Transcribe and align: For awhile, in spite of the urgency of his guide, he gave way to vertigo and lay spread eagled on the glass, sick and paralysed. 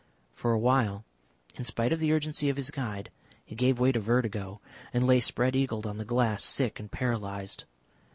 For 0.33 0.51
awhile, 0.51 1.05
in 1.53 1.63
spite 1.63 1.93
of 1.93 1.99
the 1.99 2.11
urgency 2.11 2.49
of 2.49 2.57
his 2.57 2.71
guide, 2.71 3.11
he 3.45 3.53
gave 3.53 3.77
way 3.77 3.91
to 3.91 3.99
vertigo 3.99 4.59
and 4.91 5.05
lay 5.05 5.19
spread 5.19 5.55
eagled 5.55 5.85
on 5.85 5.97
the 5.99 6.05
glass, 6.05 6.43
sick 6.43 6.79
and 6.79 6.91
paralysed. 6.91 7.65